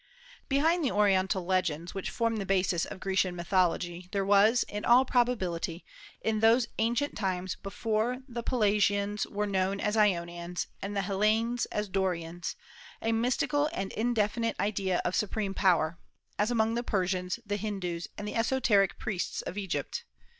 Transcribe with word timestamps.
Behind 0.49 0.83
the 0.83 0.89
Oriental 0.91 1.45
legends 1.45 1.93
which 1.93 2.09
form 2.09 2.37
the 2.37 2.43
basis 2.47 2.85
of 2.85 2.99
Grecian 2.99 3.35
mythology 3.35 4.09
there 4.11 4.25
was, 4.25 4.63
in 4.63 4.83
all 4.83 5.05
probability, 5.05 5.85
in 6.21 6.39
those 6.39 6.65
ancient 6.79 7.15
times 7.15 7.53
before 7.53 8.23
the 8.27 8.41
Pelasgians 8.41 9.27
were 9.27 9.45
known 9.45 9.79
as 9.79 9.95
Ionians 9.95 10.65
and 10.81 10.97
the 10.97 11.03
Hellenes 11.03 11.67
as 11.67 11.87
Dorians, 11.87 12.55
a 12.99 13.11
mystical 13.11 13.69
and 13.73 13.91
indefinite 13.93 14.59
idea 14.59 15.03
of 15.05 15.13
supreme 15.15 15.53
power, 15.53 15.99
as 16.39 16.49
among 16.49 16.73
the 16.73 16.81
Persians, 16.81 17.37
the 17.45 17.57
Hindus, 17.57 18.07
and 18.17 18.27
the 18.27 18.33
esoteric 18.33 18.97
priests 18.97 19.43
of 19.43 19.55
Egypt. 19.55 20.03